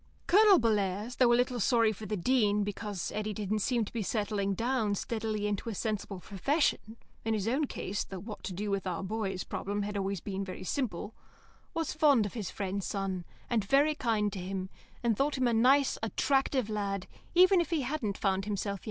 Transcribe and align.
Colonel 0.25 0.57
Bellairs, 0.57 1.17
though 1.17 1.31
a 1.31 1.35
little 1.35 1.59
sorry 1.59 1.91
for 1.91 2.07
the 2.07 2.17
Dean 2.17 2.63
because 2.63 3.11
Eddy 3.13 3.33
didn't 3.35 3.59
seem 3.59 3.85
to 3.85 3.93
be 3.93 4.01
settling 4.01 4.55
down 4.55 4.95
steadily 4.95 5.45
into 5.45 5.69
a 5.69 5.75
sensible 5.75 6.19
profession 6.19 6.97
(in 7.23 7.35
his 7.35 7.47
own 7.47 7.65
case 7.67 8.03
the 8.03 8.19
"What 8.19 8.41
to 8.45 8.53
do 8.53 8.71
with 8.71 8.87
our 8.87 9.03
boys" 9.03 9.43
problem 9.43 9.83
had 9.83 9.95
always 9.95 10.19
been 10.19 10.43
very 10.43 10.63
simple) 10.63 11.13
was 11.75 11.93
fond 11.93 12.25
of 12.25 12.33
his 12.33 12.49
friend's 12.49 12.87
son, 12.87 13.25
and 13.47 13.63
very 13.63 13.93
kind 13.93 14.33
to 14.33 14.39
him, 14.39 14.71
and 15.03 15.15
thought 15.15 15.37
him 15.37 15.47
a 15.47 15.53
nice, 15.53 15.99
attractive 16.01 16.67
lad, 16.67 17.05
even 17.35 17.61
if 17.61 17.69
he 17.69 17.81
hadn't 17.81 18.15
yet 18.15 18.21
found 18.23 18.45
himself. 18.45 18.79